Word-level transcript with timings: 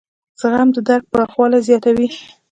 زغم 0.39 0.69
د 0.75 0.77
درک 0.87 1.05
پراخوالی 1.11 1.59
زیاتوي. 1.67 2.07